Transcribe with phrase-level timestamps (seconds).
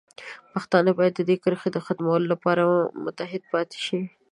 [0.53, 2.63] پښتانه باید د دې کرښې د ختمولو لپاره
[3.05, 3.99] متحد پاتې شي.